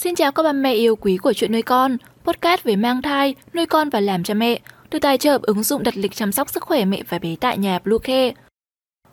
[0.00, 3.34] Xin chào các bà mẹ yêu quý của chuyện nuôi con, podcast về mang thai,
[3.54, 6.50] nuôi con và làm cha mẹ, được tài trợ ứng dụng đặt lịch chăm sóc
[6.50, 8.32] sức khỏe mẹ và bé tại nhà Bluecare.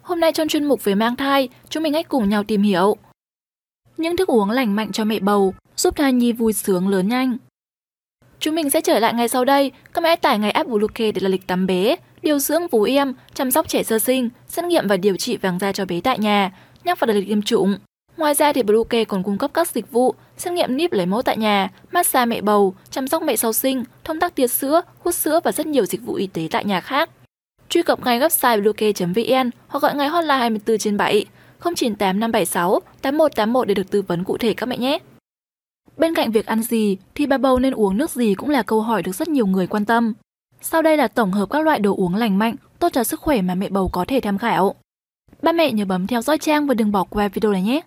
[0.02, 2.96] Hôm nay trong chuyên mục về mang thai, chúng mình hãy cùng nhau tìm hiểu
[3.98, 7.38] những thức uống lành mạnh cho mẹ bầu, giúp thai nhi vui sướng lớn nhanh.
[8.40, 11.22] Chúng mình sẽ trở lại ngay sau đây, các mẹ tải ngay app Bluecare để
[11.22, 14.88] là lịch tắm bé, điều dưỡng vú em, chăm sóc trẻ sơ sinh, xét nghiệm
[14.88, 16.52] và điều trị vàng da cho bé tại nhà,
[16.84, 17.78] nhắc vào đặt lịch tiêm chủng.
[18.18, 21.22] Ngoài ra thì Bluecare còn cung cấp các dịch vụ xét nghiệm níp lấy mẫu
[21.22, 25.16] tại nhà, massage mẹ bầu, chăm sóc mẹ sau sinh, thông tắc tiết sữa, hút
[25.16, 27.10] sữa và rất nhiều dịch vụ y tế tại nhà khác.
[27.70, 31.26] Truy cập ngay website bluecare.vn hoặc gọi ngay hotline 24 trên 7
[31.64, 35.00] 098 576 8181 để được tư vấn cụ thể các mẹ nhé.
[35.98, 38.82] Bên cạnh việc ăn gì thì bà bầu nên uống nước gì cũng là câu
[38.82, 40.14] hỏi được rất nhiều người quan tâm.
[40.62, 43.42] Sau đây là tổng hợp các loại đồ uống lành mạnh, tốt cho sức khỏe
[43.42, 44.76] mà mẹ bầu có thể tham khảo.
[45.42, 47.82] Ba mẹ nhớ bấm theo dõi trang và đừng bỏ qua video này nhé.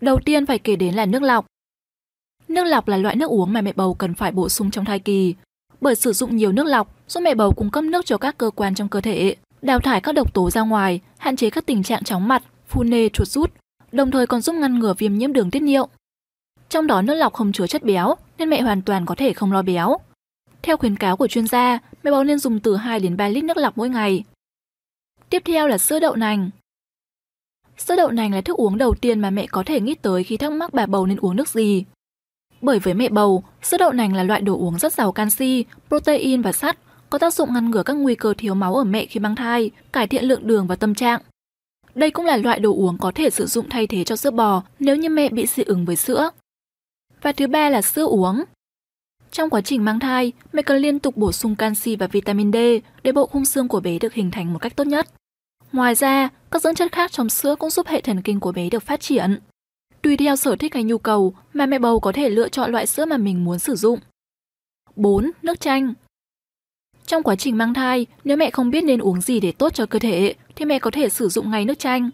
[0.00, 1.46] Đầu tiên phải kể đến là nước lọc.
[2.48, 4.98] Nước lọc là loại nước uống mà mẹ bầu cần phải bổ sung trong thai
[4.98, 5.34] kỳ.
[5.80, 8.50] Bởi sử dụng nhiều nước lọc giúp mẹ bầu cung cấp nước cho các cơ
[8.50, 11.82] quan trong cơ thể, đào thải các độc tố ra ngoài, hạn chế các tình
[11.82, 13.52] trạng chóng mặt, phù nề, chuột rút,
[13.92, 15.88] đồng thời còn giúp ngăn ngừa viêm nhiễm đường tiết niệu.
[16.68, 19.52] Trong đó nước lọc không chứa chất béo nên mẹ hoàn toàn có thể không
[19.52, 19.96] lo béo.
[20.62, 23.44] Theo khuyến cáo của chuyên gia, mẹ bầu nên dùng từ 2 đến 3 lít
[23.44, 24.24] nước lọc mỗi ngày.
[25.30, 26.50] Tiếp theo là sữa đậu nành.
[27.86, 30.36] Sữa đậu nành là thức uống đầu tiên mà mẹ có thể nghĩ tới khi
[30.36, 31.84] thắc mắc bà bầu nên uống nước gì.
[32.60, 36.42] Bởi với mẹ bầu, sữa đậu nành là loại đồ uống rất giàu canxi, protein
[36.42, 36.78] và sắt,
[37.10, 39.70] có tác dụng ngăn ngừa các nguy cơ thiếu máu ở mẹ khi mang thai,
[39.92, 41.20] cải thiện lượng đường và tâm trạng.
[41.94, 44.62] Đây cũng là loại đồ uống có thể sử dụng thay thế cho sữa bò
[44.78, 46.30] nếu như mẹ bị dị ứng với sữa.
[47.22, 48.44] Và thứ ba là sữa uống.
[49.30, 52.56] Trong quá trình mang thai, mẹ cần liên tục bổ sung canxi và vitamin D
[53.02, 55.06] để bộ khung xương của bé được hình thành một cách tốt nhất.
[55.72, 58.70] Ngoài ra, các dưỡng chất khác trong sữa cũng giúp hệ thần kinh của bé
[58.70, 59.38] được phát triển.
[60.02, 62.86] Tùy theo sở thích hay nhu cầu mà mẹ bầu có thể lựa chọn loại
[62.86, 64.00] sữa mà mình muốn sử dụng.
[64.96, 65.30] 4.
[65.42, 65.94] Nước chanh
[67.06, 69.86] Trong quá trình mang thai, nếu mẹ không biết nên uống gì để tốt cho
[69.86, 72.10] cơ thể, thì mẹ có thể sử dụng ngay nước chanh.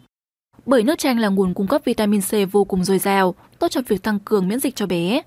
[0.67, 3.81] Bởi nước chanh là nguồn cung cấp vitamin C vô cùng dồi dào, tốt cho
[3.89, 5.23] việc tăng cường miễn dịch cho bé.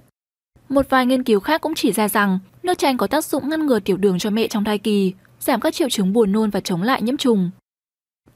[0.69, 3.65] Một vài nghiên cứu khác cũng chỉ ra rằng nước chanh có tác dụng ngăn
[3.65, 6.59] ngừa tiểu đường cho mẹ trong thai kỳ, giảm các triệu chứng buồn nôn và
[6.59, 7.51] chống lại nhiễm trùng.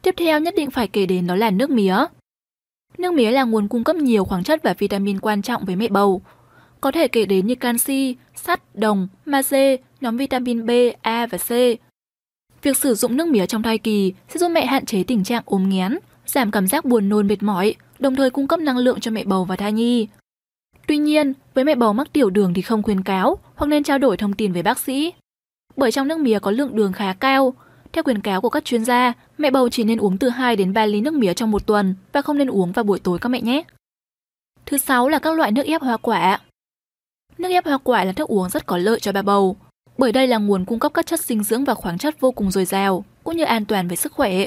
[0.03, 1.95] Tiếp theo nhất định phải kể đến đó là nước mía.
[2.97, 5.87] Nước mía là nguồn cung cấp nhiều khoáng chất và vitamin quan trọng với mẹ
[5.87, 6.21] bầu.
[6.81, 10.69] Có thể kể đến như canxi, sắt, đồng, magie, nhóm vitamin B,
[11.01, 11.49] A và C.
[12.61, 15.43] Việc sử dụng nước mía trong thai kỳ sẽ giúp mẹ hạn chế tình trạng
[15.45, 18.99] ốm nghén, giảm cảm giác buồn nôn mệt mỏi, đồng thời cung cấp năng lượng
[18.99, 20.07] cho mẹ bầu và thai nhi.
[20.87, 23.97] Tuy nhiên, với mẹ bầu mắc tiểu đường thì không khuyến cáo hoặc nên trao
[23.97, 25.13] đổi thông tin với bác sĩ.
[25.75, 27.53] Bởi trong nước mía có lượng đường khá cao,
[27.93, 30.73] theo khuyến cáo của các chuyên gia, mẹ bầu chỉ nên uống từ 2 đến
[30.73, 33.29] 3 ly nước mía trong một tuần và không nên uống vào buổi tối các
[33.29, 33.63] mẹ nhé.
[34.65, 36.39] Thứ sáu là các loại nước ép hoa quả.
[37.37, 39.57] Nước ép hoa quả là thức uống rất có lợi cho bà bầu,
[39.97, 42.51] bởi đây là nguồn cung cấp các chất dinh dưỡng và khoáng chất vô cùng
[42.51, 44.45] dồi dào, cũng như an toàn về sức khỏe.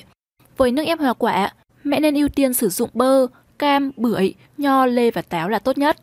[0.56, 3.26] Với nước ép hoa quả, mẹ nên ưu tiên sử dụng bơ,
[3.58, 5.96] cam, bưởi, nho, lê và táo là tốt nhất.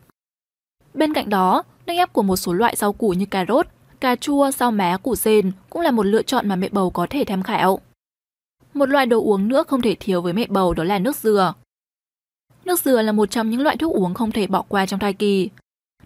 [0.94, 3.68] Bên cạnh đó, nước ép của một số loại rau củ như cà rốt,
[4.04, 7.08] cà chua, rau má, củ sen cũng là một lựa chọn mà mẹ bầu có
[7.10, 7.80] thể tham khảo.
[8.74, 11.54] Một loại đồ uống nữa không thể thiếu với mẹ bầu đó là nước dừa.
[12.66, 15.14] Nước dừa là một trong những loại thuốc uống không thể bỏ qua trong thai
[15.14, 15.50] kỳ.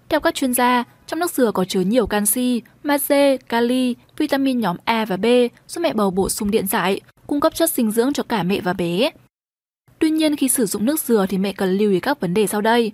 [0.09, 4.77] Theo các chuyên gia, trong nước dừa có chứa nhiều canxi, magie, kali, vitamin nhóm
[4.85, 5.25] A và B
[5.67, 8.61] giúp mẹ bầu bổ sung điện giải, cung cấp chất dinh dưỡng cho cả mẹ
[8.61, 9.09] và bé.
[9.99, 12.47] Tuy nhiên khi sử dụng nước dừa thì mẹ cần lưu ý các vấn đề
[12.47, 12.91] sau đây.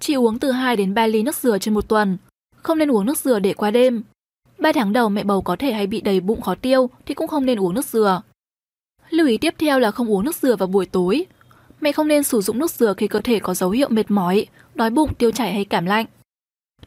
[0.00, 2.18] Chỉ uống từ 2 đến 3 ly nước dừa trên một tuần,
[2.62, 4.02] không nên uống nước dừa để qua đêm.
[4.58, 7.28] 3 tháng đầu mẹ bầu có thể hay bị đầy bụng khó tiêu thì cũng
[7.28, 8.22] không nên uống nước dừa.
[9.10, 11.26] Lưu ý tiếp theo là không uống nước dừa vào buổi tối.
[11.80, 14.46] Mẹ không nên sử dụng nước dừa khi cơ thể có dấu hiệu mệt mỏi,
[14.74, 16.06] đói bụng, tiêu chảy hay cảm lạnh.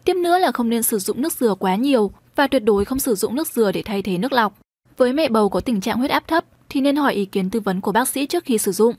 [0.04, 3.00] Tiếp nữa là không nên sử dụng nước dừa quá nhiều và tuyệt đối không
[3.00, 4.60] sử dụng nước dừa để thay thế nước lọc.
[4.98, 7.60] Với mẹ bầu có tình trạng huyết áp thấp thì nên hỏi ý kiến tư
[7.60, 8.96] vấn của bác sĩ trước khi sử dụng.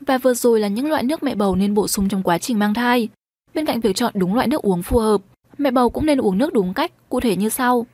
[0.00, 2.58] Và vừa rồi là những loại nước mẹ bầu nên bổ sung trong quá trình
[2.58, 3.08] mang thai.
[3.54, 5.22] Bên cạnh việc chọn đúng loại nước uống phù hợp,
[5.58, 7.86] mẹ bầu cũng nên uống nước đúng cách, cụ thể như sau.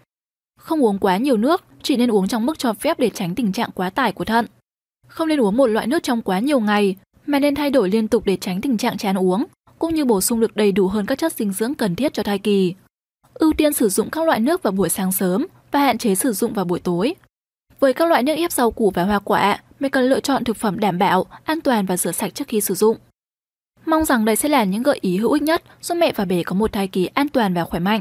[0.58, 3.52] Không uống quá nhiều nước, chỉ nên uống trong mức cho phép để tránh tình
[3.52, 4.46] trạng quá tải của thận.
[5.08, 6.96] Không nên uống một loại nước trong quá nhiều ngày,
[7.26, 9.44] mà nên thay đổi liên tục để tránh tình trạng chán uống,
[9.78, 12.22] cũng như bổ sung được đầy đủ hơn các chất dinh dưỡng cần thiết cho
[12.22, 12.74] thai kỳ.
[13.34, 16.32] Ưu tiên sử dụng các loại nước vào buổi sáng sớm và hạn chế sử
[16.32, 17.14] dụng vào buổi tối.
[17.80, 20.56] Với các loại nước ép rau củ và hoa quả, mẹ cần lựa chọn thực
[20.56, 22.96] phẩm đảm bảo, an toàn và rửa sạch trước khi sử dụng.
[23.90, 26.42] Mong rằng đây sẽ là những gợi ý hữu ích nhất giúp mẹ và bé
[26.42, 28.00] có một thai kỳ an toàn và khỏe mạnh.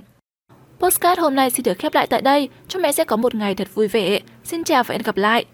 [0.80, 2.50] Postcard hôm nay xin được khép lại tại đây.
[2.68, 4.20] Chúc mẹ sẽ có một ngày thật vui vẻ.
[4.44, 5.46] Xin chào và hẹn gặp lại.